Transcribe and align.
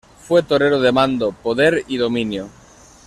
Fue 0.27 0.41
torero 0.41 0.79
de 0.81 0.91
mando, 0.91 1.31
poder 1.31 1.85
y 1.87 1.97
dominio. 1.97 2.49